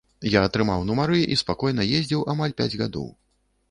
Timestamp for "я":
0.35-0.39